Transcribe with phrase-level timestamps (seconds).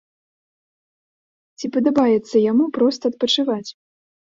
[1.61, 3.65] Ці падабаецца яму проста адпачываць?